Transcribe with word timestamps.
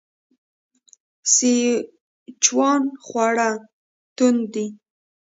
سیچوان 1.33 2.81
خواړه 3.05 3.49
توند 4.15 4.41
دي. 4.53 4.67